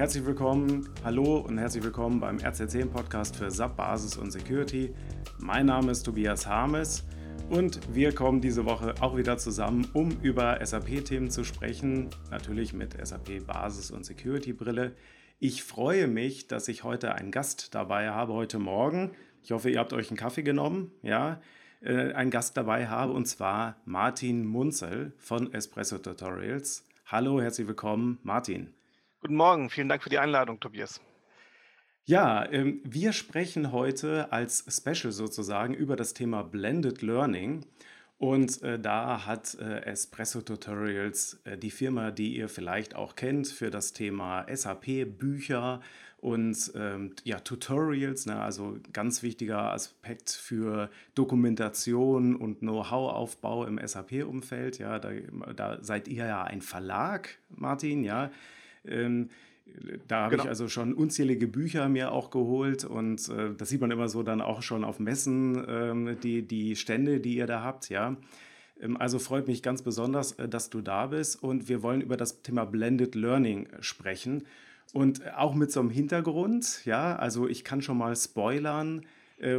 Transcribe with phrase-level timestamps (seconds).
[0.00, 4.94] Herzlich willkommen, hallo und herzlich willkommen beim RC10 Podcast für SAP Basis und Security.
[5.36, 7.04] Mein Name ist Tobias Harmes
[7.50, 12.96] und wir kommen diese Woche auch wieder zusammen, um über SAP-Themen zu sprechen, natürlich mit
[13.06, 14.96] SAP Basis und Security Brille.
[15.38, 19.10] Ich freue mich, dass ich heute einen Gast dabei habe, heute Morgen.
[19.42, 21.42] Ich hoffe, ihr habt euch einen Kaffee genommen, ja,
[21.82, 26.86] äh, einen Gast dabei habe und zwar Martin Munzel von Espresso Tutorials.
[27.04, 28.72] Hallo, herzlich willkommen, Martin.
[29.20, 30.98] Guten Morgen, vielen Dank für die Einladung, Tobias.
[32.06, 37.66] Ja, ähm, wir sprechen heute als Special sozusagen über das Thema Blended Learning.
[38.16, 43.48] Und äh, da hat äh, Espresso Tutorials äh, die Firma, die ihr vielleicht auch kennt,
[43.48, 45.82] für das Thema SAP-Bücher
[46.16, 54.78] und ähm, ja, Tutorials, ne, also ganz wichtiger Aspekt für Dokumentation und Know-how-Aufbau im SAP-Umfeld.
[54.78, 55.10] Ja, da,
[55.54, 58.30] da seid ihr ja ein Verlag, Martin, ja.
[58.84, 59.30] Ähm,
[60.08, 60.44] da habe genau.
[60.44, 64.22] ich also schon unzählige Bücher mir auch geholt und äh, das sieht man immer so
[64.22, 68.16] dann auch schon auf Messen, ähm, die, die Stände, die ihr da habt, ja.
[68.80, 72.16] Ähm, also freut mich ganz besonders, äh, dass du da bist und wir wollen über
[72.16, 74.44] das Thema Blended Learning sprechen
[74.92, 79.06] und auch mit so einem Hintergrund, ja, also ich kann schon mal spoilern, äh,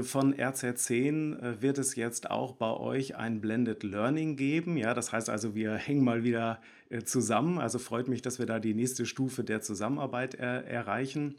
[0.03, 4.77] von RZ10 äh, wird es jetzt auch bei euch ein Blended Learning geben.
[4.77, 7.57] Ja, das heißt also, wir hängen mal wieder äh, zusammen.
[7.57, 11.35] Also freut mich, dass wir da die nächste Stufe der Zusammenarbeit er erreichen.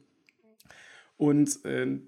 [1.17, 2.01] Und äh,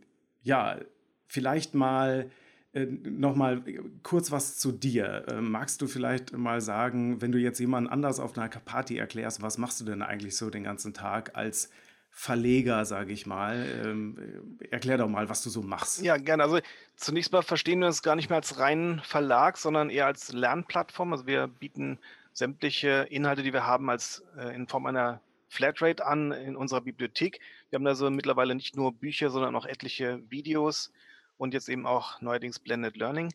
[0.42, 0.80] ja,
[1.26, 2.30] vielleicht mal
[2.72, 3.62] äh, noch mal
[4.02, 5.26] kurz was zu dir.
[5.28, 9.40] Äh, magst du vielleicht mal sagen, wenn du jetzt jemand anders auf einer Party erklärst,
[9.40, 11.70] was machst du denn eigentlich so den ganzen Tag als
[12.16, 13.66] Verleger, sage ich mal.
[13.84, 16.00] Ähm, erklär doch mal, was du so machst.
[16.00, 16.44] Ja, gerne.
[16.44, 16.60] Also
[16.94, 21.12] zunächst mal verstehen wir uns gar nicht mehr als reinen Verlag, sondern eher als Lernplattform.
[21.12, 21.98] Also wir bieten
[22.32, 27.40] sämtliche Inhalte, die wir haben, als äh, in Form einer Flatrate an in unserer Bibliothek.
[27.70, 30.92] Wir haben also mittlerweile nicht nur Bücher, sondern auch etliche Videos
[31.36, 33.34] und jetzt eben auch neuerdings Blended Learning.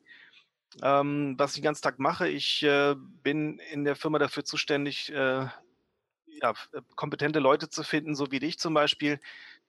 [0.81, 5.11] Ähm, was ich den ganzen Tag mache, ich äh, bin in der Firma dafür zuständig,
[5.11, 5.47] äh,
[6.41, 9.19] ja, äh, kompetente Leute zu finden, so wie dich zum Beispiel,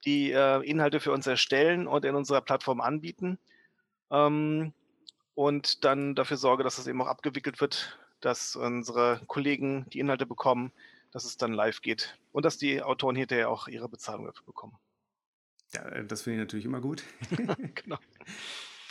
[0.05, 3.37] die äh, Inhalte für uns erstellen und in unserer Plattform anbieten.
[4.09, 4.73] Ähm,
[5.35, 10.25] und dann dafür sorge, dass es eben auch abgewickelt wird, dass unsere Kollegen die Inhalte
[10.25, 10.71] bekommen,
[11.11, 14.77] dass es dann live geht und dass die Autoren hinterher auch ihre Bezahlung dafür bekommen.
[15.73, 17.03] Ja, äh, das finde ich natürlich immer gut.
[17.75, 17.97] genau.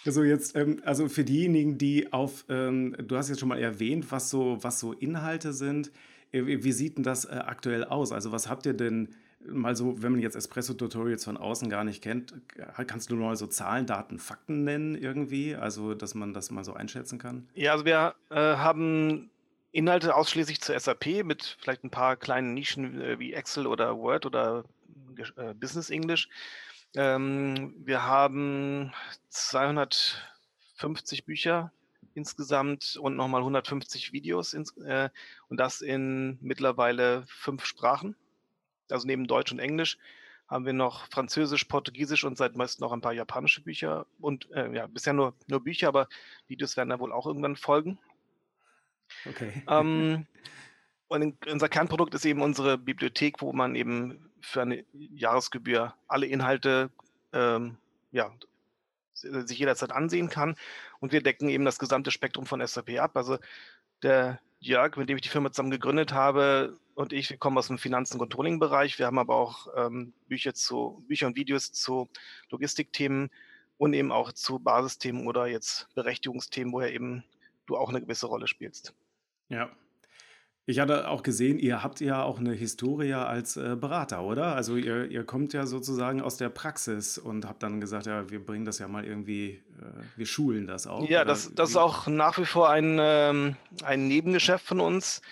[0.07, 4.11] Also jetzt, ähm, also für diejenigen, die auf, ähm, du hast jetzt schon mal erwähnt,
[4.11, 5.93] was so, was so Inhalte sind.
[6.33, 8.13] Äh, wie sieht denn das äh, aktuell aus?
[8.13, 9.15] Also was habt ihr denn
[9.47, 12.35] mal so, wenn man jetzt Espresso-Tutorials von außen gar nicht kennt,
[12.87, 15.55] kannst du mal so Zahlen, Daten, Fakten nennen irgendwie?
[15.55, 17.49] Also, dass man das mal so einschätzen kann?
[17.55, 19.31] Ja, also wir äh, haben
[19.73, 24.27] Inhalte ausschließlich zur SAP mit vielleicht ein paar kleinen Nischen äh, wie Excel oder Word
[24.27, 24.65] oder
[25.37, 26.29] äh, Business English.
[26.95, 28.93] Ähm, wir haben
[29.29, 31.73] 250 Bücher
[32.15, 35.11] insgesamt und nochmal 150 Videos ins, äh,
[35.49, 38.17] und das in mittlerweile fünf Sprachen.
[38.91, 39.99] Also neben Deutsch und Englisch
[40.49, 44.75] haben wir noch Französisch, Portugiesisch und seit meist noch ein paar japanische Bücher und äh,
[44.75, 46.09] ja, bisher nur, nur Bücher, aber
[46.49, 47.99] Videos werden da wohl auch irgendwann folgen.
[49.29, 49.63] Okay.
[49.69, 50.27] Ähm,
[51.09, 56.91] und unser Kernprodukt ist eben unsere Bibliothek, wo man eben für eine Jahresgebühr alle Inhalte
[57.33, 57.77] ähm,
[58.11, 58.33] ja,
[59.21, 60.57] sich jederzeit ansehen kann.
[61.01, 63.17] Und wir decken eben das gesamte Spektrum von SAP ab.
[63.17, 63.39] Also
[64.03, 67.69] der Jörg, mit dem ich die Firma zusammen gegründet habe, und ich, wir kommen aus
[67.69, 68.99] dem Finanzen- und Controlling-Bereich.
[68.99, 72.11] Wir haben aber auch ähm, Bücher zu Bücher und Videos zu
[72.51, 73.31] Logistikthemen
[73.79, 77.25] und eben auch zu Basisthemen oder jetzt Berechtigungsthemen, woher eben
[77.65, 78.93] du auch eine gewisse Rolle spielst.
[79.49, 79.71] Ja,
[80.71, 84.55] ich hatte auch gesehen, ihr habt ja auch eine Historie als äh, Berater, oder?
[84.55, 88.45] Also ihr, ihr kommt ja sozusagen aus der Praxis und habt dann gesagt, ja, wir
[88.45, 91.09] bringen das ja mal irgendwie, äh, wir schulen das auch.
[91.09, 95.23] Ja, das, das ist auch nach wie vor ein, ähm, ein Nebengeschäft von uns,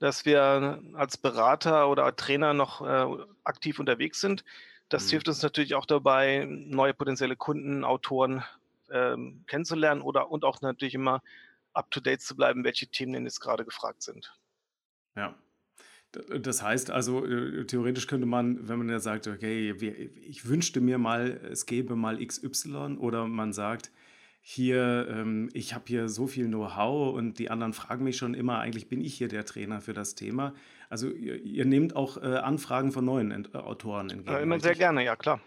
[0.00, 4.44] dass wir als Berater oder Trainer noch äh, aktiv unterwegs sind.
[4.88, 5.10] Das mhm.
[5.10, 8.42] hilft uns natürlich auch dabei, neue potenzielle Kunden, Autoren
[8.90, 11.22] ähm, kennenzulernen oder und auch natürlich immer
[11.72, 14.32] up-to-date zu bleiben, welche Themen denn jetzt gerade gefragt sind.
[15.18, 15.34] Ja.
[16.12, 19.72] Das heißt also, äh, theoretisch könnte man, wenn man ja sagt, okay,
[20.22, 23.90] ich wünschte mir mal, es gäbe mal XY oder man sagt,
[24.40, 28.60] hier, ähm, ich habe hier so viel Know-how und die anderen fragen mich schon immer,
[28.60, 30.54] eigentlich bin ich hier der Trainer für das Thema.
[30.88, 34.34] Also ihr, ihr nehmt auch äh, Anfragen von neuen äh, Autoren entgegen.
[34.34, 35.42] Äh, immer sehr gerne, ja klar.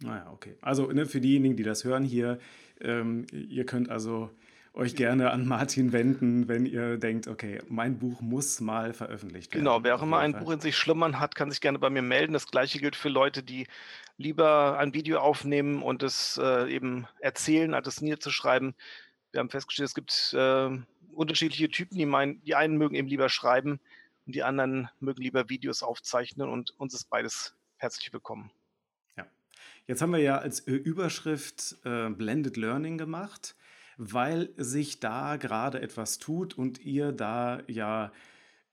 [0.00, 0.56] Naja, okay.
[0.60, 2.38] Also ne, für diejenigen, die das hören hier,
[2.80, 4.30] ähm, ihr könnt also
[4.76, 9.72] euch gerne an Martin wenden, wenn ihr denkt, okay, mein Buch muss mal veröffentlicht Genau,
[9.72, 9.84] werden.
[9.84, 10.42] wer auch immer ein Fall.
[10.42, 12.34] Buch in sich schlummern hat, kann sich gerne bei mir melden.
[12.34, 13.66] Das Gleiche gilt für Leute, die
[14.18, 18.74] lieber ein Video aufnehmen und es äh, eben erzählen, als es niederzuschreiben.
[19.32, 20.68] Wir haben festgestellt, es gibt äh,
[21.12, 23.80] unterschiedliche Typen, die meinen, die einen mögen eben lieber schreiben
[24.26, 28.50] und die anderen mögen lieber Videos aufzeichnen und uns ist beides herzlich willkommen.
[29.16, 29.26] Ja.
[29.86, 33.56] Jetzt haben wir ja als Überschrift äh, Blended Learning gemacht,
[33.96, 38.12] weil sich da gerade etwas tut und ihr da ja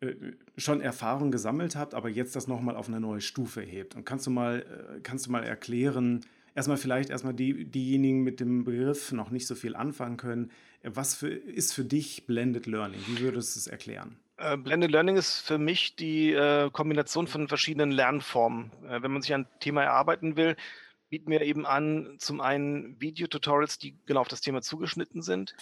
[0.04, 0.16] äh,
[0.58, 3.96] schon Erfahrung gesammelt habt, aber jetzt das nochmal auf eine neue Stufe hebt.
[3.96, 6.22] Und kannst du mal, äh, kannst du mal erklären,
[6.56, 10.52] erstmal vielleicht erstmal die, diejenigen mit dem Begriff noch nicht so viel anfangen können,
[10.84, 13.00] was für, ist für dich Blended Learning?
[13.08, 14.18] Wie würdest du es erklären?
[14.38, 16.36] Äh, Blended Learning ist für mich die
[16.74, 18.72] Kombination von verschiedenen Lernformen.
[18.81, 20.58] Wenn man sich ein Thema erarbeiten will,
[21.13, 25.54] bieten wir eben an, zum einen Videotutorials, die genau auf das Thema zugeschnitten sind,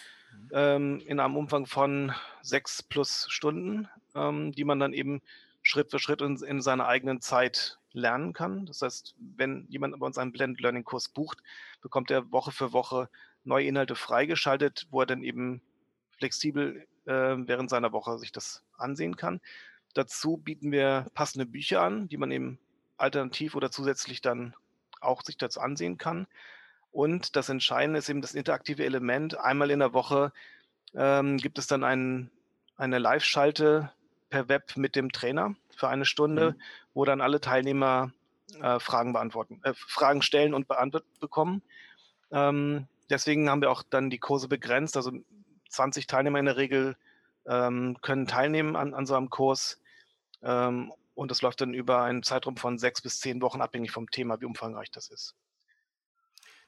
[0.54, 5.22] ähm, in einem Umfang von sechs plus Stunden, ähm, die man dann eben
[5.62, 8.66] Schritt für Schritt in, in seiner eigenen Zeit lernen kann.
[8.66, 11.40] Das heißt, wenn jemand bei uns einen Blended Learning Kurs bucht,
[11.82, 13.10] bekommt er Woche für Woche
[13.44, 15.62] neue Inhalte freigeschaltet, wo er dann eben
[16.18, 19.42] flexibel äh, während seiner Woche sich das ansehen kann.
[19.96, 22.58] Dazu bieten wir passende Bücher an, die man eben
[22.96, 24.56] alternativ oder zusätzlich dann
[25.02, 26.28] auch sich dazu ansehen kann.
[26.92, 29.38] Und das Entscheidende ist eben das interaktive Element.
[29.38, 30.34] Einmal in der Woche
[30.94, 32.30] ähm, gibt es dann ein,
[32.76, 33.92] eine Live-Schalte
[34.30, 36.62] per Web mit dem Trainer für eine Stunde, Mhm.
[36.94, 38.12] wo dann alle Teilnehmer
[38.62, 41.62] äh, Fragen beantworten, äh, Fragen stellen und beantwortet bekommen.
[42.32, 44.98] Ähm, deswegen haben wir auch dann die Kurse begrenzt.
[44.98, 45.12] Also
[45.70, 46.98] 20 Teilnehmer in der Regel
[47.46, 49.82] ähm, können teilnehmen an, an so einem Kurs.
[50.44, 54.10] Ähm, und das läuft dann über einen Zeitraum von sechs bis zehn Wochen, abhängig vom
[54.10, 55.36] Thema, wie umfangreich das ist.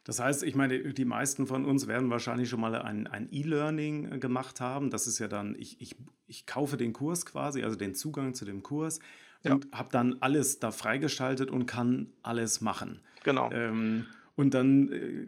[0.05, 4.11] Das heißt, ich meine, die meisten von uns werden wahrscheinlich schon mal ein, ein E-Learning
[4.11, 4.89] äh, gemacht haben.
[4.89, 5.95] Das ist ja dann, ich, ich,
[6.27, 8.99] ich kaufe den Kurs quasi, also den Zugang zu dem Kurs
[9.43, 9.53] Ja.
[9.53, 12.99] und habe dann alles da freigeschaltet und kann alles machen.
[13.23, 13.49] Genau.
[13.53, 14.05] Ähm,
[14.35, 15.25] und dann äh,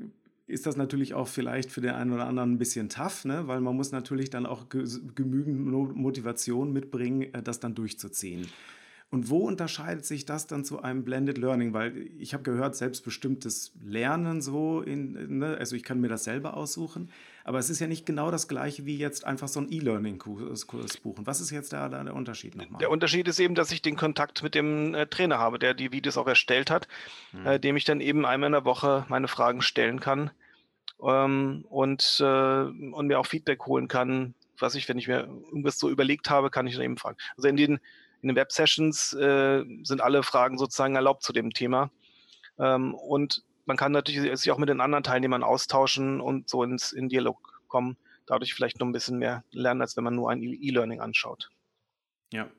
[0.48, 3.48] ist das natürlich auch vielleicht für den einen oder anderen ein bisschen tough, ne?
[3.48, 4.86] weil man muss natürlich dann auch ge
[5.16, 8.48] genügend Mo- Motivation mitbringen, äh, das dann durchzuziehen.
[9.16, 11.72] Und wo unterscheidet sich das dann zu einem Blended Learning?
[11.72, 15.56] Weil ich habe gehört, selbstbestimmtes Lernen so, in, ne?
[15.58, 17.10] also ich kann mir das selber aussuchen,
[17.46, 20.98] aber es ist ja nicht genau das gleiche wie jetzt einfach so ein E-Learning-Kurs Kurs
[20.98, 21.26] buchen.
[21.26, 22.78] Was ist jetzt da, da der Unterschied nochmal?
[22.80, 25.94] Der Unterschied ist eben, dass ich den Kontakt mit dem äh, Trainer habe, der die
[25.94, 26.90] Videos auch erstellt hat,
[27.32, 27.46] Hm.
[27.46, 30.30] äh, dem ich dann eben einmal in der Woche meine Fragen stellen kann
[31.02, 34.34] ähm, und, äh, und mir auch Feedback holen kann.
[34.60, 37.18] Was ich, wenn ich mir irgendwas so überlegt habe, kann ich dann eben fragen.
[37.38, 37.80] Also in den,
[38.22, 41.92] in den Web-Sessions äh, sind alle Fragen sozusagen erlaubt zu dem Thema.
[42.58, 46.92] Ähm, und man kann natürlich sich auch mit den anderen Teilnehmern austauschen und so ins,
[46.92, 47.98] in Dialog kommen.
[48.26, 51.50] Dadurch vielleicht noch ein bisschen mehr lernen, als wenn man nur ein E-Learning anschaut.
[52.32, 52.50] Ja.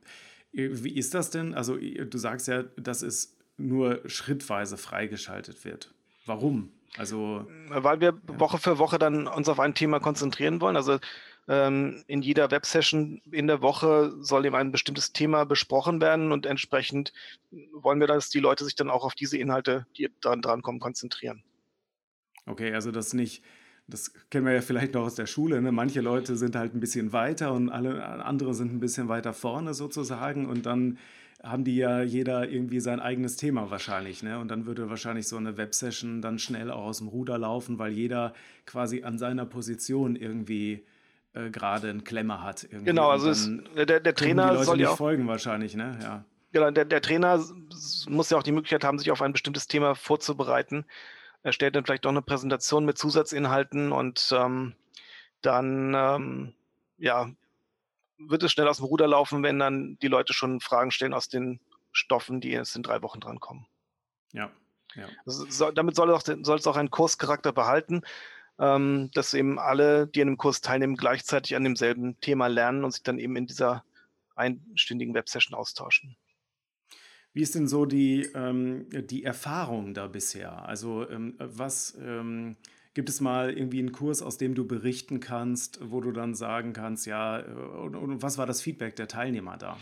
[0.53, 1.55] Wie ist das denn?
[1.55, 5.93] Also, du sagst ja, dass es nur schrittweise freigeschaltet wird.
[6.25, 6.73] Warum?
[6.97, 8.41] Also, Weil wir ja.
[8.41, 10.77] Woche für Woche dann uns auf ein Thema konzentrieren wollen.
[10.77, 10.99] Also
[11.49, 16.47] ähm, in jeder Websession in der Woche soll eben ein bestimmtes Thema besprochen werden und
[16.47, 17.13] entsprechend
[17.73, 21.43] wollen wir, dass die Leute sich dann auch auf diese Inhalte, die dran drankommen, konzentrieren.
[22.47, 23.45] Okay, also das nicht,
[23.87, 25.73] das kennen wir ja vielleicht noch aus der Schule, ne?
[25.73, 29.75] Manche Leute sind halt ein bisschen weiter und alle andere sind ein bisschen weiter vorne
[29.75, 30.99] sozusagen und dann
[31.43, 34.39] haben die ja jeder irgendwie sein eigenes Thema wahrscheinlich, ne?
[34.41, 37.93] Und dann würde wahrscheinlich so eine Websession dann schnell auch aus dem Ruder laufen, weil
[37.93, 38.33] jeder
[38.65, 40.85] quasi an seiner Position irgendwie
[41.37, 44.81] äh, gerade einen Klemmer hat irgendwie Genau, also es, dann der, der Trainer Leute soll
[44.81, 45.99] ja auch, folgen wahrscheinlich, ne?
[46.03, 46.25] Ja.
[46.53, 47.45] genau, der, der Trainer
[48.09, 50.87] muss ja auch die Möglichkeit haben, sich auf ein bestimmtes Thema vorzubereiten.
[51.43, 54.75] Er stellt dann vielleicht auch eine Präsentation mit Zusatzinhalten und ähm,
[55.43, 56.55] dann ähm,
[56.99, 57.31] ja,
[58.19, 61.29] wird es schnell aus dem Ruder laufen, wenn dann die Leute schon Fragen stellen aus
[61.29, 61.61] den
[61.93, 63.67] Stoffen, die jetzt in drei Wochen drankommen.
[64.33, 64.51] Ja,
[64.95, 65.07] ja.
[65.27, 68.03] Soll, damit soll, auch, soll es auch einen Kurscharakter behalten,
[68.59, 72.93] ähm, dass eben alle, die an dem Kurs teilnehmen, gleichzeitig an demselben Thema lernen und
[72.93, 73.85] sich dann eben in dieser
[74.35, 76.17] einstündigen Websession austauschen.
[77.33, 80.67] Wie ist denn so die, ähm, die Erfahrung da bisher?
[80.67, 82.57] Also ähm, was ähm,
[82.95, 86.73] gibt es mal irgendwie einen Kurs, aus dem du berichten kannst, wo du dann sagen
[86.73, 89.77] kannst, ja, äh, und, und was war das Feedback der Teilnehmer da?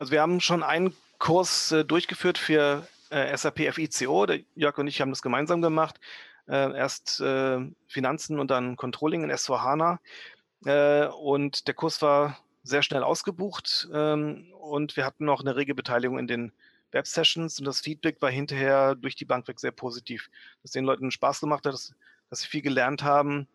[0.00, 4.26] Also wir haben schon einen Kurs äh, durchgeführt für äh, SAP FICO.
[4.26, 6.00] Der Jörg und ich haben das gemeinsam gemacht.
[6.48, 9.98] Äh, erst äh, Finanzen und dann Controlling in S4HANA.
[10.64, 15.74] Äh, und der Kurs war sehr schnell ausgebucht ähm, und wir hatten noch eine rege
[15.74, 16.52] Beteiligung in den
[16.92, 20.30] Web-Sessions und das Feedback war hinterher durch die Bank weg sehr positiv,
[20.62, 21.94] dass den Leuten Spaß gemacht hat, dass,
[22.30, 23.48] dass sie viel gelernt haben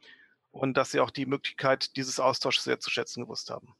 [0.52, 3.76] und dass sie auch die Möglichkeit dieses Austauschs sehr zu schätzen gewusst haben.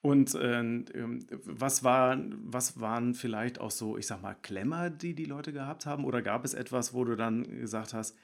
[0.00, 5.14] Und äh, ähm, was, war, was waren vielleicht auch so, ich sag mal, Klemmer, die
[5.14, 6.04] die Leute gehabt haben?
[6.04, 8.16] Oder gab es etwas, wo du dann gesagt hast,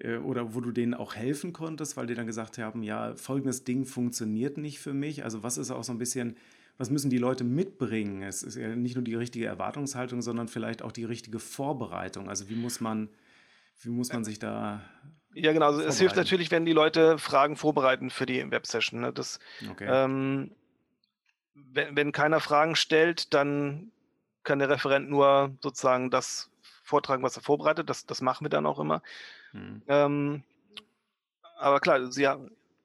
[0.00, 3.62] äh, oder wo du denen auch helfen konntest, weil die dann gesagt haben, ja, folgendes
[3.62, 5.22] Ding funktioniert nicht für mich?
[5.22, 6.36] Also was ist auch so ein bisschen,
[6.76, 8.22] was müssen die Leute mitbringen?
[8.22, 12.28] Es ist ja nicht nur die richtige Erwartungshaltung, sondern vielleicht auch die richtige Vorbereitung.
[12.28, 13.08] Also wie muss man,
[13.82, 14.82] wie muss man sich da
[15.38, 15.66] ja, genau.
[15.66, 19.02] Also es hilft natürlich, wenn die Leute Fragen vorbereiten für die Websession.
[19.02, 19.12] Ne?
[19.12, 19.38] Das,
[19.70, 19.86] okay.
[19.86, 20.50] ähm,
[21.72, 23.90] wenn, wenn keiner Fragen stellt, dann
[24.44, 26.50] kann der Referent nur sozusagen das
[26.82, 27.90] vortragen, was er vorbereitet.
[27.90, 29.02] Das, das machen wir dann auch immer.
[29.52, 29.82] Hm.
[29.88, 30.42] Ähm,
[31.58, 32.28] aber klar, sie,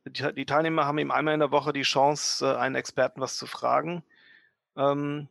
[0.06, 3.38] die, die, Teilnehmer haben eben einmal in der Woche die Chance, äh, einen Experten was
[3.38, 4.04] zu fragen.
[4.76, 5.28] Ähm,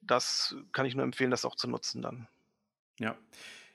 [0.00, 2.28] das kann ich nur empfehlen, das auch zu nutzen dann.
[2.98, 3.16] Ja.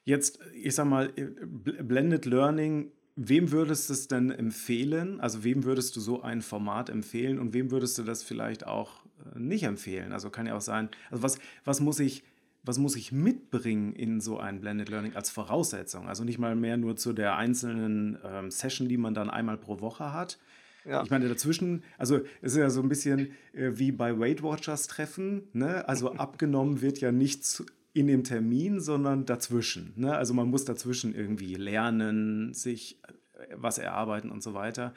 [0.04, 2.92] Jetzt, ich sag mal, äh, Blended Learning,
[3.30, 5.20] wem würdest du es denn empfehlen?
[5.22, 9.06] Also wem würdest du so ein Format empfehlen und wem würdest du das vielleicht auch
[9.36, 10.12] äh, nicht empfehlen?
[10.12, 12.24] Also kann ja auch sein, also was, was muss ich,
[12.64, 16.08] was muss ich mitbringen in so ein Blended Learning als Voraussetzung?
[16.08, 19.82] Also nicht mal mehr nur zu der einzelnen ähm, Session, die man dann einmal pro
[19.82, 20.38] Woche hat.
[20.86, 21.04] Ja.
[21.04, 24.88] Ich meine, dazwischen, also es ist ja so ein bisschen äh, wie bei Weight Watchers
[24.88, 25.88] Treffen, ne?
[25.88, 27.64] Also abgenommen wird ja nichts
[27.94, 29.94] in dem Termin, sondern dazwischen.
[29.96, 30.16] Ne?
[30.16, 34.94] Also man muss dazwischen irgendwie lernen, sich äh, was erarbeiten und so weiter.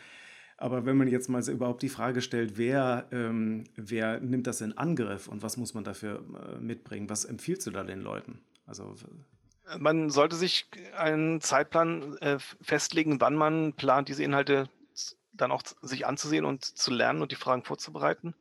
[0.56, 4.78] Aber wenn man jetzt mal überhaupt die Frage stellt, wer, ähm, wer nimmt das in
[4.78, 6.22] Angriff und was muss man dafür
[6.56, 8.40] äh, mitbringen, was empfiehlst du da den Leuten?
[8.66, 8.94] Also
[9.78, 14.68] man sollte sich einen Zeitplan äh, festlegen, wann man plant, diese Inhalte
[15.32, 18.34] dann auch sich anzusehen und zu lernen und die Fragen vorzubereiten.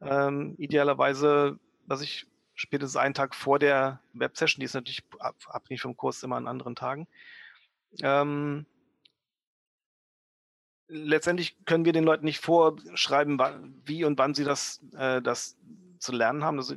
[0.00, 5.04] Ähm, idealerweise, was ich spätestens einen Tag vor der Websession, die ist natürlich
[5.48, 7.06] abhängig vom Kurs immer an anderen Tagen.
[8.02, 8.66] Ähm,
[10.88, 13.38] letztendlich können wir den Leuten nicht vorschreiben,
[13.84, 15.56] wie und wann sie das, äh, das
[15.98, 16.58] zu lernen haben.
[16.58, 16.74] Also,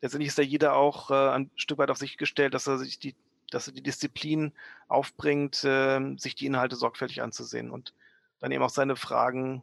[0.00, 2.98] letztendlich ist da jeder auch äh, ein Stück weit auf sich gestellt, dass er sich
[2.98, 3.14] die,
[3.50, 4.52] dass er die Disziplin
[4.88, 7.92] aufbringt, äh, sich die Inhalte sorgfältig anzusehen und
[8.38, 9.62] dann eben auch seine Fragen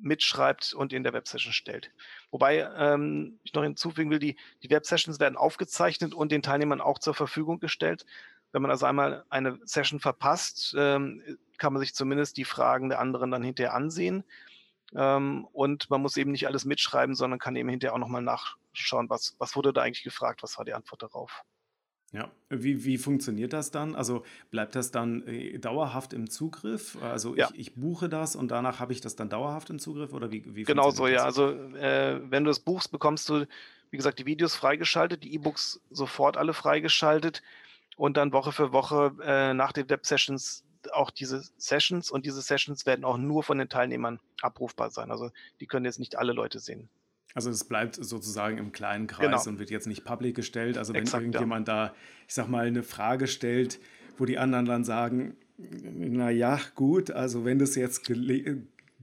[0.00, 1.90] mitschreibt und in der Websession stellt.
[2.30, 6.98] Wobei ähm, ich noch hinzufügen will, die, die Websessions werden aufgezeichnet und den Teilnehmern auch
[6.98, 8.04] zur Verfügung gestellt.
[8.52, 11.22] Wenn man also einmal eine Session verpasst, ähm,
[11.58, 14.24] kann man sich zumindest die Fragen der anderen dann hinterher ansehen.
[14.94, 19.10] Ähm, und man muss eben nicht alles mitschreiben, sondern kann eben hinterher auch nochmal nachschauen,
[19.10, 21.44] was, was wurde da eigentlich gefragt, was war die Antwort darauf.
[22.12, 23.94] Ja, wie, wie funktioniert das dann?
[23.94, 26.96] Also bleibt das dann äh, dauerhaft im Zugriff?
[27.02, 27.50] Also ja.
[27.52, 30.42] ich, ich buche das und danach habe ich das dann dauerhaft im Zugriff oder wie,
[30.54, 31.24] wie Genau so, ja.
[31.24, 33.46] Also äh, wenn du es buchst, bekommst du,
[33.90, 37.42] wie gesagt, die Videos freigeschaltet, die E-Books sofort alle freigeschaltet
[37.96, 42.86] und dann Woche für Woche äh, nach den Web-Sessions auch diese Sessions und diese Sessions
[42.86, 45.10] werden auch nur von den Teilnehmern abrufbar sein.
[45.10, 46.88] Also die können jetzt nicht alle Leute sehen.
[47.34, 49.48] Also es bleibt sozusagen im kleinen Kreis genau.
[49.48, 50.78] und wird jetzt nicht public gestellt.
[50.78, 51.86] Also wenn Exakt, irgendjemand ja.
[51.88, 51.94] da,
[52.26, 53.78] ich sag mal, eine Frage stellt,
[54.16, 58.08] wo die anderen dann sagen, naja, gut, also wenn das jetzt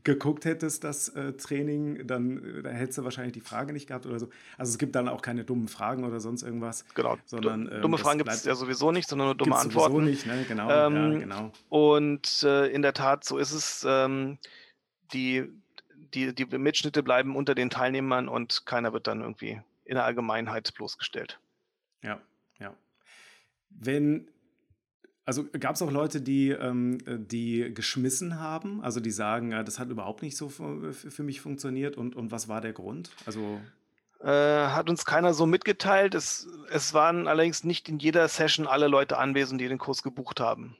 [0.03, 4.05] geguckt hättest, das äh, Training, dann, äh, dann hättest du wahrscheinlich die Frage nicht gehabt
[4.05, 4.29] oder so.
[4.57, 6.85] Also es gibt dann auch keine dummen Fragen oder sonst irgendwas.
[6.93, 7.17] Genau.
[7.25, 9.93] Sondern, ähm, dumme Fragen gibt es ja sowieso nicht, sondern nur dumme Antworten.
[9.93, 10.45] Sowieso nicht, ne?
[10.47, 11.51] genau, ähm, ja, genau.
[11.69, 13.85] Und äh, in der Tat, so ist es.
[13.87, 14.37] Ähm,
[15.13, 15.43] die
[16.13, 20.73] die, die Mitschnitte bleiben unter den Teilnehmern und keiner wird dann irgendwie in der Allgemeinheit
[20.73, 21.39] bloßgestellt.
[22.01, 22.19] Ja,
[22.59, 22.73] ja.
[23.69, 24.27] Wenn,
[25.25, 29.89] also gab es auch Leute, die, ähm, die geschmissen haben, also die sagen, das hat
[29.89, 33.11] überhaupt nicht so für, für mich funktioniert und, und was war der Grund?
[33.25, 33.59] Also
[34.21, 36.15] äh, hat uns keiner so mitgeteilt.
[36.15, 40.39] Es, es waren allerdings nicht in jeder Session alle Leute anwesend, die den Kurs gebucht
[40.39, 40.75] haben.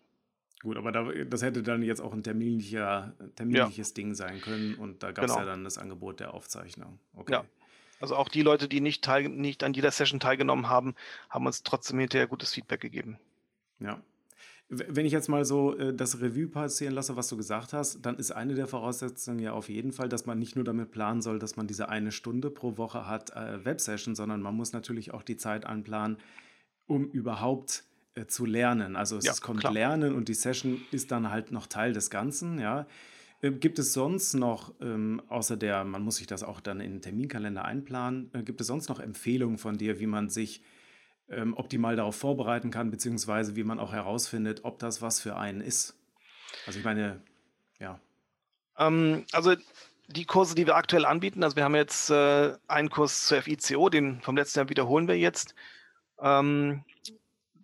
[0.66, 3.94] Gut, aber da, das hätte dann jetzt auch ein terminlicher, terminliches ja.
[3.94, 5.42] Ding sein können und da gab es genau.
[5.42, 6.98] ja dann das Angebot der Aufzeichnung.
[7.14, 7.34] Okay.
[7.34, 7.46] Ja.
[8.00, 10.96] Also auch die Leute, die nicht, teil, nicht an jeder Session teilgenommen haben,
[11.30, 13.20] haben uns trotzdem hinterher gutes Feedback gegeben.
[13.80, 14.02] Ja.
[14.70, 18.18] Wenn ich jetzt mal so äh, das Revue passieren lasse, was du gesagt hast, dann
[18.18, 21.38] ist eine der Voraussetzungen ja auf jeden Fall, dass man nicht nur damit planen soll,
[21.38, 25.22] dass man diese eine Stunde pro Woche hat äh, Websession, sondern man muss natürlich auch
[25.22, 26.18] die Zeit anplanen,
[26.88, 27.84] um überhaupt
[28.16, 28.96] äh, zu lernen.
[28.96, 29.74] Also es ja, kommt klar.
[29.74, 32.88] Lernen und die Session ist dann halt noch Teil des Ganzen, ja.
[33.42, 36.92] Äh, gibt es sonst noch, ähm, außer der, man muss sich das auch dann in
[36.92, 40.62] den Terminkalender einplanen, äh, gibt es sonst noch Empfehlungen von dir, wie man sich
[41.30, 45.62] ähm, optimal darauf vorbereiten kann, beziehungsweise wie man auch herausfindet, ob das was für einen
[45.62, 45.98] ist?
[46.66, 47.22] Also ich meine,
[47.80, 48.00] ja.
[48.78, 49.56] Ähm, also
[50.08, 53.90] die Kurse, die wir aktuell anbieten, also wir haben jetzt äh, einen Kurs zur FICO,
[53.90, 55.56] den vom letzten Jahr wiederholen wir jetzt.
[56.20, 56.84] Ähm,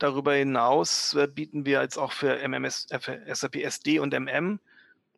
[0.01, 4.59] Darüber hinaus äh, bieten wir jetzt auch für MMS, äh, für SAP SD und MM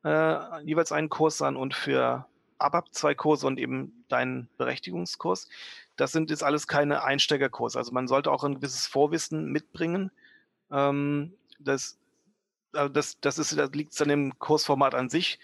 [0.04, 2.26] äh, jeweils einen Kurs an und für
[2.58, 5.48] ABAP zwei Kurse und eben deinen Berechtigungskurs.
[5.96, 7.80] Das sind jetzt alles keine Einsteigerkurse.
[7.80, 10.12] Also man sollte auch ein gewisses Vorwissen mitbringen.
[10.70, 11.98] Ähm, das,
[12.74, 15.40] also das, das, ist, das liegt an dem Kursformat an sich.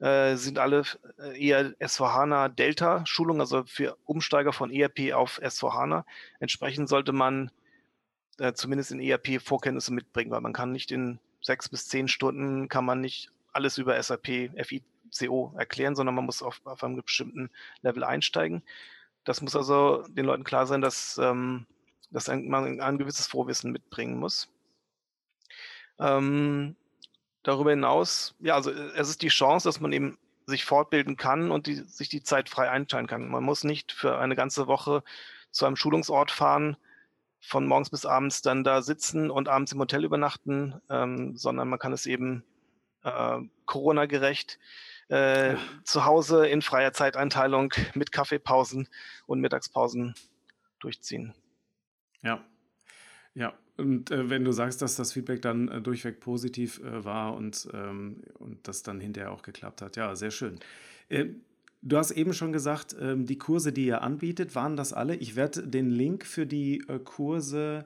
[0.00, 0.82] Äh, sind alle
[1.18, 6.04] äh, eher S4HANA Delta Schulungen, also für Umsteiger von ERP auf S4HANA.
[6.40, 7.50] Entsprechend sollte man
[8.42, 12.68] äh, zumindest in ERP Vorkenntnisse mitbringen, weil man kann nicht in sechs bis zehn Stunden
[12.68, 14.50] kann man nicht alles über SAP
[15.12, 17.50] FICO erklären, sondern man muss auf, auf einem bestimmten
[17.82, 18.62] Level einsteigen.
[19.24, 21.66] Das muss also den Leuten klar sein, dass, ähm,
[22.10, 24.48] dass man ein gewisses Vorwissen mitbringen muss.
[26.00, 26.74] Ähm,
[27.44, 31.52] darüber hinaus, ja, also äh, es ist die Chance, dass man eben sich fortbilden kann
[31.52, 33.28] und die, sich die Zeit frei einteilen kann.
[33.28, 35.04] Man muss nicht für eine ganze Woche
[35.52, 36.76] zu einem Schulungsort fahren,
[37.42, 41.78] von morgens bis abends dann da sitzen und abends im Hotel übernachten, ähm, sondern man
[41.78, 42.44] kann es eben
[43.02, 44.58] äh, Corona-gerecht
[45.08, 48.88] äh, zu Hause in freier Zeiteinteilung mit Kaffeepausen
[49.26, 50.14] und Mittagspausen
[50.78, 51.34] durchziehen.
[52.22, 52.44] Ja,
[53.34, 53.52] ja.
[53.76, 57.68] Und äh, wenn du sagst, dass das Feedback dann äh, durchweg positiv äh, war und,
[57.72, 60.60] ähm, und das dann hinterher auch geklappt hat, ja, sehr schön.
[61.84, 65.16] Du hast eben schon gesagt, ähm, die Kurse, die ihr anbietet, waren das alle?
[65.16, 67.84] Ich werde den Link für die äh, Kurse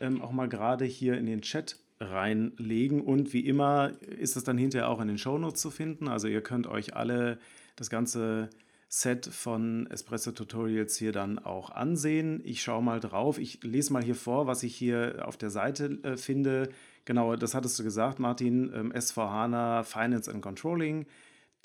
[0.00, 3.00] ähm, auch mal gerade hier in den Chat reinlegen.
[3.00, 6.08] Und wie immer ist das dann hinterher auch in den Shownotes zu finden.
[6.08, 7.38] Also ihr könnt euch alle
[7.76, 8.50] das ganze
[8.88, 12.42] Set von Espresso Tutorials hier dann auch ansehen.
[12.44, 13.38] Ich schaue mal drauf.
[13.38, 16.68] Ich lese mal hier vor, was ich hier auf der Seite äh, finde.
[17.06, 18.70] Genau, das hattest du gesagt, Martin.
[18.74, 21.06] Ähm, S4HANA Finance and Controlling,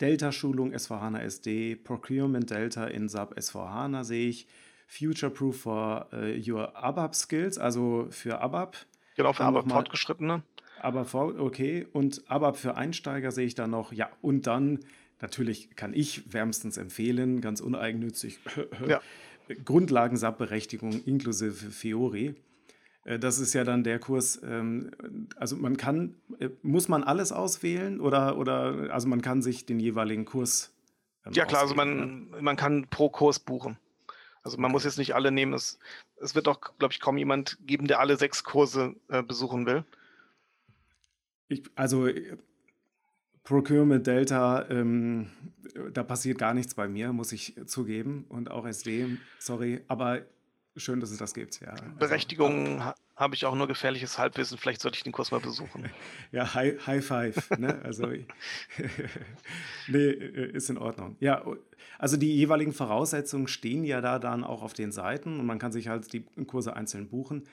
[0.01, 4.47] Delta-Schulung S4HANA SD, Procurement Delta in SAP S4HANA sehe ich.
[4.89, 8.77] Future Proof for uh, Your ABAP Skills, also für ABAP.
[9.17, 10.43] Genau, für ABAP Fortgeschrittene.
[10.79, 14.79] Aber okay, und ABAP für Einsteiger sehe ich dann noch, ja, und dann
[15.21, 18.39] Natürlich kann ich wärmstens empfehlen, ganz uneigennützig,
[18.87, 19.01] ja.
[19.63, 22.35] Grundlagen-SAP-Berechtigung inklusive Fiori.
[23.07, 24.91] Äh, das ist ja dann der Kurs, ähm,
[25.37, 29.79] also man kann, äh, muss man alles auswählen oder, oder also man kann sich den
[29.79, 30.73] jeweiligen Kurs.
[31.25, 33.77] Ähm, ja klar, also man, man kann pro Kurs buchen.
[34.43, 35.53] Also man muss jetzt nicht alle nehmen.
[35.53, 35.79] Es,
[36.21, 39.83] es wird auch, glaube ich, kaum jemand geben, der alle sechs Kurse äh, besuchen will.
[41.49, 42.09] Ich, also
[43.43, 45.29] Procurement Delta, ähm,
[45.93, 48.25] da passiert gar nichts bei mir, muss ich zugeben.
[48.29, 50.21] Und auch SD, sorry, aber
[50.77, 51.59] schön, dass es das gibt.
[51.61, 51.69] Ja.
[51.69, 54.57] Also, Berechtigung also, habe ich auch nur gefährliches Halbwissen.
[54.57, 55.89] Vielleicht sollte ich den Kurs mal besuchen.
[56.31, 57.49] Ja, High, high Five.
[57.57, 57.81] ne?
[57.83, 58.07] Also,
[59.87, 61.15] nee, ist in Ordnung.
[61.19, 61.43] Ja,
[61.99, 65.71] also die jeweiligen Voraussetzungen stehen ja da dann auch auf den Seiten und man kann
[65.71, 67.47] sich halt die Kurse einzeln buchen.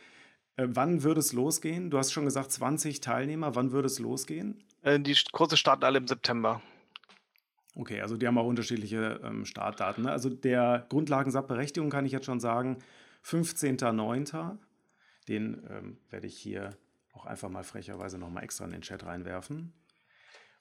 [0.56, 1.90] Äh, wann würde es losgehen?
[1.90, 3.54] Du hast schon gesagt, 20 Teilnehmer.
[3.54, 4.62] Wann würde es losgehen?
[4.82, 6.62] Äh, die Kurse starten alle im September.
[7.76, 10.04] Okay, also die haben auch unterschiedliche ähm, Startdaten.
[10.04, 10.12] Ne?
[10.12, 12.78] Also der Grundlagensachberechtigung kann ich jetzt schon sagen,
[13.24, 14.58] 15.09.
[15.28, 16.76] Den ähm, werde ich hier
[17.12, 19.72] auch einfach mal frecherweise nochmal extra in den Chat reinwerfen.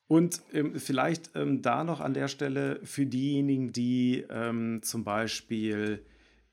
[0.07, 6.05] Und ähm, vielleicht ähm, da noch an der Stelle für diejenigen, die ähm, zum Beispiel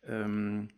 [0.04, 0.68] ähm,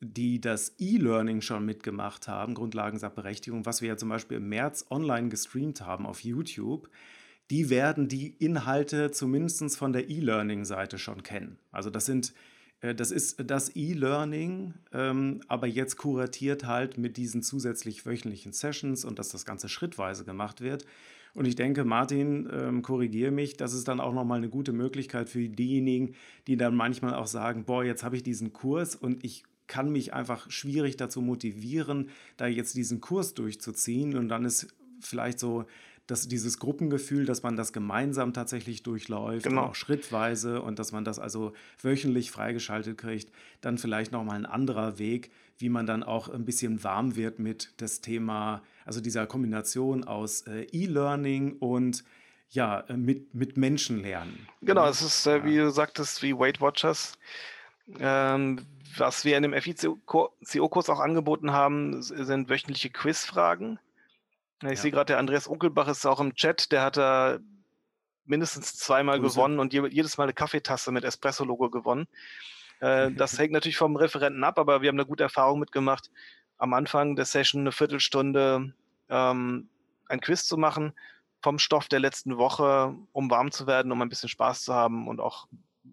[0.00, 5.28] die das E-Learning schon mitgemacht haben, Grundlagensachberechtigung, was wir ja zum Beispiel im März online
[5.28, 6.88] gestreamt haben auf YouTube,
[7.50, 11.58] die werden die Inhalte zumindest von der E-Learning-Seite schon kennen.
[11.72, 12.32] Also das sind
[12.80, 19.18] das ist das E-Learning, ähm, aber jetzt kuratiert halt mit diesen zusätzlich wöchentlichen Sessions und
[19.18, 20.84] dass das Ganze schrittweise gemacht wird.
[21.34, 25.28] Und ich denke, Martin, ähm, korrigiere mich, das ist dann auch nochmal eine gute Möglichkeit
[25.28, 26.14] für diejenigen,
[26.46, 30.14] die dann manchmal auch sagen, boah, jetzt habe ich diesen Kurs und ich kann mich
[30.14, 34.16] einfach schwierig dazu motivieren, da jetzt diesen Kurs durchzuziehen.
[34.16, 35.66] Und dann ist vielleicht so
[36.08, 39.66] dass dieses Gruppengefühl, dass man das gemeinsam tatsächlich durchläuft, genau.
[39.66, 44.98] auch schrittweise und dass man das also wöchentlich freigeschaltet kriegt, dann vielleicht nochmal ein anderer
[44.98, 50.02] Weg, wie man dann auch ein bisschen warm wird mit das Thema, also dieser Kombination
[50.04, 52.04] aus äh, E-Learning und
[52.48, 54.48] ja, äh, mit, mit Menschen lernen.
[54.62, 57.18] Genau, es ist, äh, wie du sagtest, wie Weight Watchers.
[58.00, 58.60] Ähm,
[58.96, 63.78] was wir in dem FICO-Kurs auch angeboten haben, sind wöchentliche Quizfragen.
[64.62, 64.76] Ich ja.
[64.76, 67.38] sehe gerade, der Andreas Unkelbach ist auch im Chat, der hat da
[68.24, 69.34] mindestens zweimal Grüße.
[69.34, 72.06] gewonnen und jedes Mal eine Kaffeetasse mit Espresso-Logo gewonnen.
[72.80, 76.10] Äh, das hängt natürlich vom Referenten ab, aber wir haben eine gute Erfahrung mitgemacht,
[76.58, 78.74] am Anfang der Session eine Viertelstunde
[79.08, 79.68] ähm,
[80.08, 80.92] ein Quiz zu machen
[81.40, 85.06] vom Stoff der letzten Woche, um warm zu werden, um ein bisschen Spaß zu haben
[85.06, 85.46] und auch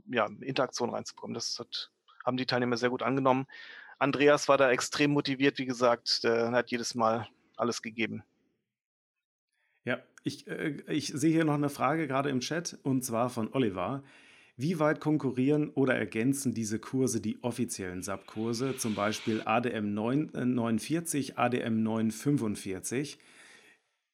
[0.08, 1.36] ja, Interaktion reinzubekommen.
[1.36, 1.92] Das hat
[2.26, 3.46] haben die Teilnehmer sehr gut angenommen.
[4.00, 8.24] Andreas war da extrem motiviert, wie gesagt, der hat jedes Mal alles gegeben.
[9.86, 13.54] Ja, Ich, äh, ich sehe hier noch eine Frage gerade im Chat und zwar von
[13.54, 14.04] Oliver.
[14.58, 20.46] Wie weit konkurrieren oder ergänzen diese Kurse die offiziellen SAP-Kurse, zum Beispiel ADM 9, äh,
[20.46, 23.20] 49, ADM 945?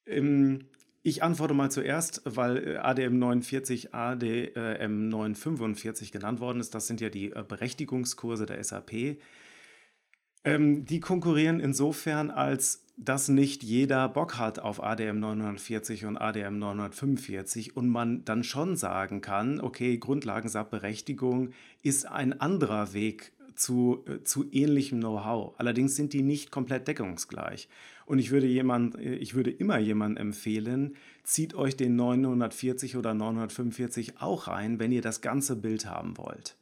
[0.06, 0.66] Ähm,
[1.04, 6.74] ich antworte mal zuerst, weil ADM 49, ADM 945 genannt worden ist.
[6.74, 9.16] Das sind ja die äh, Berechtigungskurse der SAP.
[10.44, 16.58] Ähm, die konkurrieren insofern, als dass nicht jeder Bock hat auf ADM 940 und ADM
[16.58, 21.50] 945 und man dann schon sagen kann, okay, Grundlagensatzberechtigung
[21.82, 25.54] ist ein anderer Weg zu, äh, zu ähnlichem Know-how.
[25.58, 27.68] Allerdings sind die nicht komplett deckungsgleich.
[28.06, 33.14] Und ich würde, jemand, äh, ich würde immer jemandem empfehlen, zieht euch den 940 oder
[33.14, 36.56] 945 auch rein, wenn ihr das ganze Bild haben wollt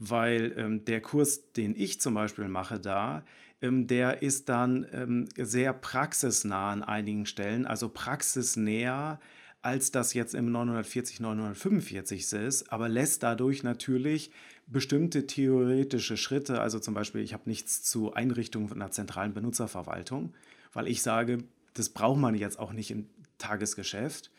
[0.00, 3.22] weil ähm, der Kurs, den ich zum Beispiel mache da,
[3.62, 9.20] ähm, der ist dann ähm, sehr praxisnah an einigen Stellen, also praxisnäher
[9.62, 14.30] als das jetzt im 940, 945 ist, aber lässt dadurch natürlich
[14.66, 20.32] bestimmte theoretische Schritte, also zum Beispiel, ich habe nichts zu Einrichtung einer zentralen Benutzerverwaltung,
[20.72, 24.30] weil ich sage, das braucht man jetzt auch nicht im Tagesgeschäft,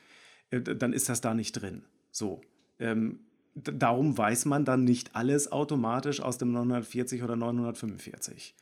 [0.50, 1.84] äh, dann ist das da nicht drin.
[2.12, 2.42] So.
[2.80, 3.20] Ähm,
[3.56, 8.56] darum weiß man dann nicht alles automatisch aus dem 940 oder 945.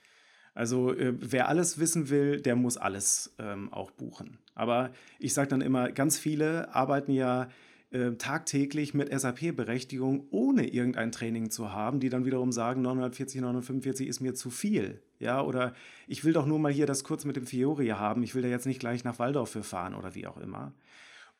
[0.54, 4.40] Also äh, wer alles wissen will, der muss alles ähm, auch buchen.
[4.56, 7.48] Aber ich sage dann immer, ganz viele arbeiten ja
[7.92, 14.08] äh, tagtäglich mit SAP-Berechtigung, ohne irgendein Training zu haben, die dann wiederum sagen, 940, 945
[14.08, 15.02] ist mir zu viel.
[15.20, 15.74] Ja, oder
[16.08, 18.48] ich will doch nur mal hier das kurz mit dem Fiori haben, ich will da
[18.48, 20.74] jetzt nicht gleich nach Waldorf für fahren oder wie auch immer.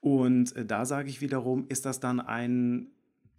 [0.02, 2.88] Und äh, da sage ich wiederum, ist das dann ein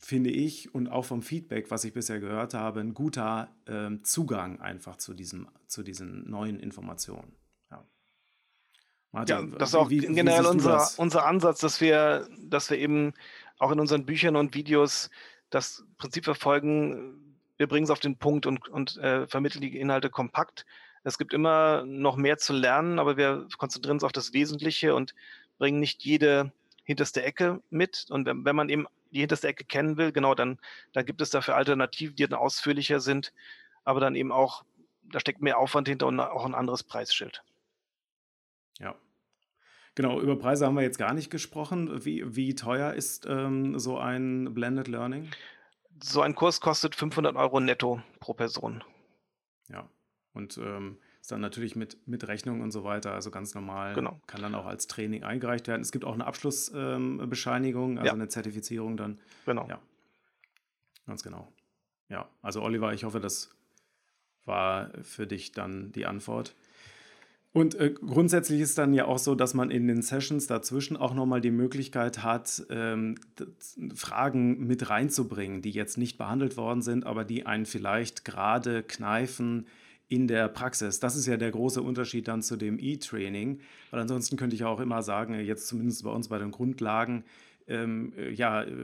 [0.00, 4.60] finde ich, und auch vom Feedback, was ich bisher gehört habe, ein guter äh, Zugang
[4.60, 7.36] einfach zu, diesem, zu diesen neuen Informationen.
[7.70, 7.84] Ja,
[9.12, 12.78] Martin, ja das ist auch wie, generell wie unser, unser Ansatz, dass wir, dass wir
[12.78, 13.12] eben
[13.58, 15.10] auch in unseren Büchern und Videos
[15.50, 20.08] das Prinzip verfolgen, wir bringen es auf den Punkt und, und äh, vermitteln die Inhalte
[20.08, 20.64] kompakt.
[21.04, 25.14] Es gibt immer noch mehr zu lernen, aber wir konzentrieren uns auf das Wesentliche und
[25.58, 26.52] bringen nicht jede
[26.84, 28.06] hinterste Ecke mit.
[28.10, 30.58] Und wenn, wenn man eben die hinterste Ecke kennen will, genau, dann,
[30.92, 33.32] dann gibt es dafür Alternativen, die dann ausführlicher sind,
[33.84, 34.64] aber dann eben auch,
[35.02, 37.42] da steckt mehr Aufwand hinter und auch ein anderes Preisschild.
[38.78, 38.94] Ja.
[39.94, 42.04] Genau, über Preise haben wir jetzt gar nicht gesprochen.
[42.04, 45.28] Wie, wie teuer ist ähm, so ein Blended Learning?
[46.02, 48.84] So ein Kurs kostet 500 Euro netto pro Person.
[49.68, 49.88] Ja,
[50.32, 53.94] und ähm, ist dann natürlich mit, mit Rechnung und so weiter, also ganz normal.
[53.94, 54.20] Genau.
[54.26, 55.82] Kann dann auch als Training eingereicht werden.
[55.82, 58.12] Es gibt auch eine Abschlussbescheinigung, ähm, also ja.
[58.14, 59.18] eine Zertifizierung dann.
[59.44, 59.68] Genau.
[59.68, 59.80] Ja.
[61.06, 61.52] Ganz genau.
[62.08, 63.50] Ja, also Oliver, ich hoffe, das
[64.44, 66.54] war für dich dann die Antwort.
[67.52, 71.14] Und äh, grundsätzlich ist dann ja auch so, dass man in den Sessions dazwischen auch
[71.14, 73.16] nochmal die Möglichkeit hat, ähm,
[73.94, 79.66] Fragen mit reinzubringen, die jetzt nicht behandelt worden sind, aber die einen vielleicht gerade kneifen,
[80.10, 80.98] in der Praxis.
[80.98, 84.80] Das ist ja der große Unterschied dann zu dem E-Training, weil ansonsten könnte ich auch
[84.80, 87.24] immer sagen, jetzt zumindest bei uns bei den Grundlagen,
[87.68, 88.74] ähm, äh, ja, äh,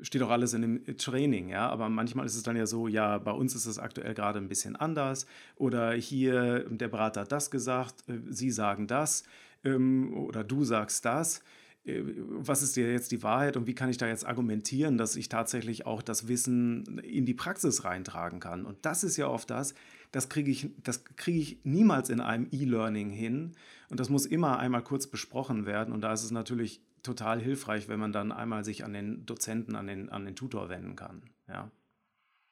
[0.00, 3.16] steht auch alles in dem Training, ja, aber manchmal ist es dann ja so, ja,
[3.18, 7.50] bei uns ist es aktuell gerade ein bisschen anders oder hier, der Berater hat das
[7.50, 9.22] gesagt, äh, Sie sagen das
[9.64, 11.42] ähm, oder du sagst das
[11.86, 15.28] was ist dir jetzt die Wahrheit und wie kann ich da jetzt argumentieren, dass ich
[15.28, 18.66] tatsächlich auch das Wissen in die Praxis reintragen kann?
[18.66, 19.74] Und das ist ja oft das,
[20.12, 23.56] das kriege ich, das kriege ich niemals in einem E-Learning hin.
[23.88, 25.92] Und das muss immer einmal kurz besprochen werden.
[25.92, 29.76] Und da ist es natürlich total hilfreich, wenn man dann einmal sich an den Dozenten,
[29.76, 31.22] an den, an den Tutor wenden kann.
[31.48, 31.70] Ja.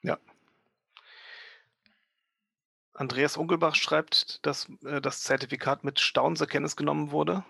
[0.03, 0.19] Ja.
[2.93, 7.45] Andreas Unkelbach schreibt, dass äh, das Zertifikat mit Staunen zur Kenntnis genommen wurde.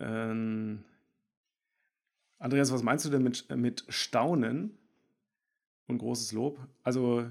[0.00, 0.84] Ähm,
[2.38, 4.76] Andreas, was meinst du denn mit, mit Staunen?
[5.88, 6.58] Und großes Lob.
[6.82, 7.26] Also,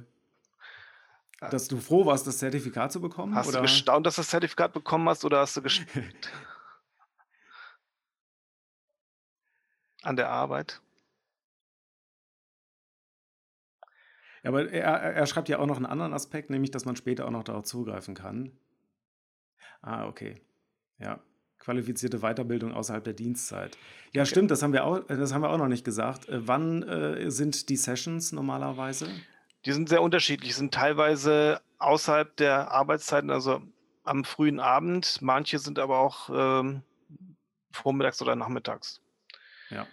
[1.39, 3.35] dass du froh warst, das Zertifikat zu bekommen?
[3.35, 3.57] Hast oder?
[3.57, 5.87] du gestaunt, dass du das Zertifikat bekommen hast oder hast du gestaunt
[10.03, 10.81] an der Arbeit?
[14.43, 17.25] Ja, aber er, er schreibt ja auch noch einen anderen Aspekt, nämlich, dass man später
[17.25, 18.51] auch noch darauf zugreifen kann.
[19.81, 20.41] Ah, okay.
[20.99, 21.19] Ja
[21.65, 23.75] qualifizierte Weiterbildung außerhalb der Dienstzeit.
[24.13, 24.29] Ja, okay.
[24.29, 26.29] stimmt, das haben, wir auch, das haben wir auch noch nicht gesagt.
[26.29, 29.07] Äh, wann äh, sind die Sessions normalerweise?
[29.65, 33.63] Die sind sehr unterschiedlich, sind teilweise außerhalb der Arbeitszeiten, also
[34.03, 35.17] am frühen Abend.
[35.21, 36.83] Manche sind aber auch ähm,
[37.71, 39.01] vormittags oder nachmittags.
[39.71, 39.87] Ja.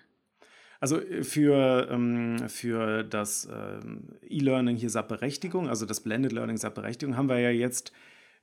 [0.78, 7.16] Also äh, für, ähm, für das ähm, E-Learning hier SAP-Berechtigung, also das Blended Learning SAP-Berechtigung,
[7.16, 7.92] haben wir ja jetzt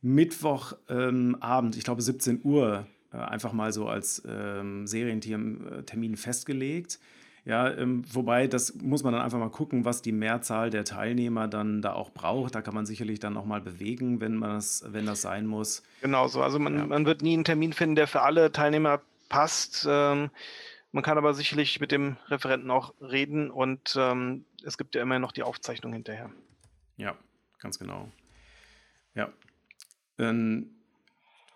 [0.01, 2.87] Mittwochabend, ich glaube 17 Uhr,
[3.17, 6.99] einfach mal so als ähm, Serientermin festgelegt.
[7.45, 11.47] Ja, ähm, wobei, das muss man dann einfach mal gucken, was die Mehrzahl der Teilnehmer
[11.47, 12.53] dann da auch braucht.
[12.53, 15.83] Da kann man sicherlich dann nochmal bewegen, wenn, man das, wenn das sein muss.
[16.01, 16.43] Genau so.
[16.43, 16.85] Also man, ja.
[16.85, 19.87] man wird nie einen Termin finden, der für alle Teilnehmer passt.
[19.89, 20.29] Ähm,
[20.91, 25.19] man kann aber sicherlich mit dem Referenten auch reden und ähm, es gibt ja immer
[25.19, 26.31] noch die Aufzeichnung hinterher.
[26.97, 27.15] Ja,
[27.59, 28.11] ganz genau.
[29.15, 29.29] Ja.
[30.17, 30.71] Ähm,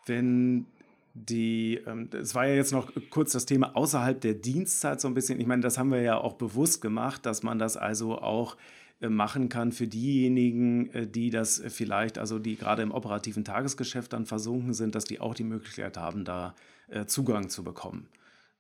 [0.06, 0.66] wenn
[1.14, 5.14] die, ähm, es war ja jetzt noch kurz das Thema außerhalb der Dienstzeit so ein
[5.14, 5.40] bisschen.
[5.40, 8.58] Ich meine, das haben wir ja auch bewusst gemacht, dass man das also auch
[9.00, 14.14] äh, machen kann für diejenigen, äh, die das vielleicht, also die gerade im operativen Tagesgeschäft
[14.14, 16.56] dann versunken sind, dass die auch die Möglichkeit haben, da
[16.88, 18.08] äh, Zugang zu bekommen.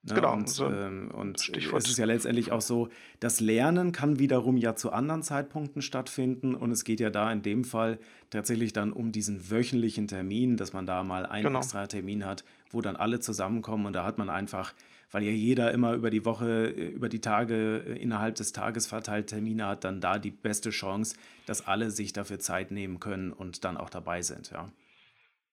[0.03, 0.15] Ne?
[0.15, 0.33] Genau.
[0.33, 2.89] Und, so ähm, und es ist ja letztendlich auch so,
[3.21, 7.41] das Lernen kann wiederum ja zu anderen Zeitpunkten stattfinden und es geht ja da in
[7.41, 11.59] dem Fall tatsächlich dann um diesen wöchentlichen Termin, dass man da mal einen genau.
[11.59, 14.73] extra Termin hat, wo dann alle zusammenkommen und da hat man einfach,
[15.11, 18.87] weil ja jeder immer über die Woche, äh, über die Tage äh, innerhalb des Tages
[18.87, 23.31] verteilt Termine hat, dann da die beste Chance, dass alle sich dafür Zeit nehmen können
[23.31, 24.67] und dann auch dabei sind, ja.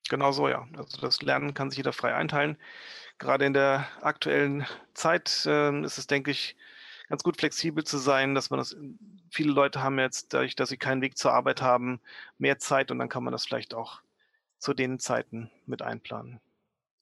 [0.09, 0.67] Genau so, ja.
[0.77, 2.57] Also das Lernen kann sich jeder frei einteilen.
[3.19, 6.57] Gerade in der aktuellen Zeit äh, ist es, denke ich,
[7.09, 8.77] ganz gut flexibel zu sein, dass man das,
[9.31, 12.01] viele Leute haben jetzt, dadurch, dass sie keinen Weg zur Arbeit haben,
[12.39, 14.01] mehr Zeit und dann kann man das vielleicht auch
[14.59, 16.41] zu den Zeiten mit einplanen.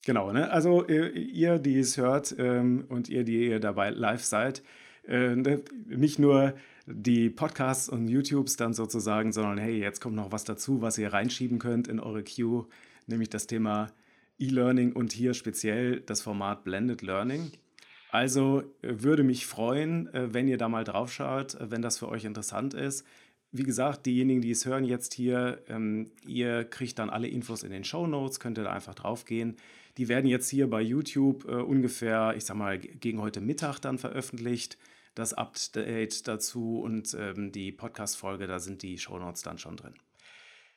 [0.04, 0.50] Genau, ne?
[0.50, 4.62] also äh, ihr, die es hört ähm, und ihr, die ihr dabei live seid,
[5.06, 6.54] äh, ne, nicht nur
[6.86, 11.12] die Podcasts und YouTubes dann sozusagen, sondern hey, jetzt kommt noch was dazu, was ihr
[11.12, 12.66] reinschieben könnt in eure Queue
[13.08, 13.92] nämlich das Thema
[14.38, 17.52] E-Learning und hier speziell das Format Blended Learning.
[18.10, 21.98] Also äh, würde mich freuen, äh, wenn ihr da mal drauf schaut, äh, wenn das
[21.98, 23.04] für euch interessant ist.
[23.50, 27.70] Wie gesagt, diejenigen, die es hören jetzt hier, ähm, ihr kriegt dann alle Infos in
[27.70, 29.56] den Show Notes, könnt ihr da einfach drauf gehen.
[29.96, 33.98] Die werden jetzt hier bei YouTube äh, ungefähr, ich sag mal, gegen heute Mittag dann
[33.98, 34.78] veröffentlicht.
[35.14, 39.94] Das Update dazu und ähm, die Podcast-Folge, da sind die Show Notes dann schon drin.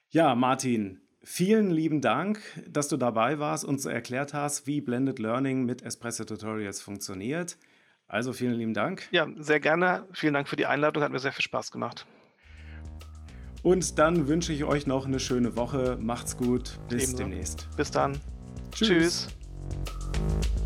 [0.10, 5.20] Ja, Martin, Vielen lieben Dank, dass du dabei warst und so erklärt hast, wie Blended
[5.20, 7.58] Learning mit Espresso Tutorials funktioniert.
[8.08, 9.08] Also vielen lieben Dank.
[9.12, 10.08] Ja, sehr gerne.
[10.14, 12.08] Vielen Dank für die Einladung, hat mir sehr viel Spaß gemacht.
[13.62, 15.98] Und dann wünsche ich euch noch eine schöne Woche.
[16.02, 16.80] Macht's gut.
[16.90, 17.18] Bis Ebenso.
[17.18, 17.70] demnächst.
[17.78, 18.20] Bis dann.
[18.72, 19.28] Tschüss.
[19.28, 20.61] Tschüss.